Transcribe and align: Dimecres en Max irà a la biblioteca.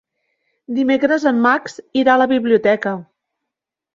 Dimecres 0.77 1.25
en 1.33 1.43
Max 1.43 1.77
irà 2.03 2.15
a 2.15 2.21
la 2.21 2.27
biblioteca. 2.33 2.97